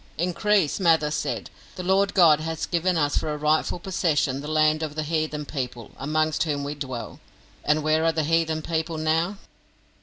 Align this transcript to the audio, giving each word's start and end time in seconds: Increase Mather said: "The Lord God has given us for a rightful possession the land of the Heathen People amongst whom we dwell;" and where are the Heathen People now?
Increase 0.17 0.79
Mather 0.79 1.11
said: 1.11 1.51
"The 1.75 1.83
Lord 1.83 2.15
God 2.15 2.39
has 2.39 2.65
given 2.65 2.97
us 2.97 3.17
for 3.19 3.31
a 3.31 3.37
rightful 3.37 3.77
possession 3.77 4.41
the 4.41 4.47
land 4.47 4.81
of 4.81 4.95
the 4.95 5.03
Heathen 5.03 5.45
People 5.45 5.91
amongst 5.95 6.41
whom 6.41 6.63
we 6.63 6.73
dwell;" 6.73 7.19
and 7.63 7.83
where 7.83 8.03
are 8.03 8.11
the 8.11 8.23
Heathen 8.23 8.63
People 8.63 8.97
now? 8.97 9.37